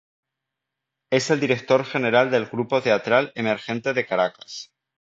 Es 1.11 1.29
el 1.29 1.39
director 1.39 1.85
general 1.85 2.31
del 2.31 2.47
Grupo 2.47 2.81
Teatral 2.81 3.31
Emergente 3.35 3.93
de 3.93 4.07
Caracas. 4.07 4.71